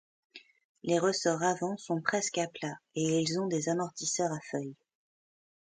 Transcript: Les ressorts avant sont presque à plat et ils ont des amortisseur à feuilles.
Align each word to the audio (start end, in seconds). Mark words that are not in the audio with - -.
Les 0.81 0.97
ressorts 0.97 1.43
avant 1.43 1.77
sont 1.77 2.01
presque 2.01 2.39
à 2.39 2.47
plat 2.47 2.73
et 2.95 3.19
ils 3.19 3.39
ont 3.39 3.45
des 3.45 3.69
amortisseur 3.69 4.31
à 4.31 4.39
feuilles. 4.49 4.75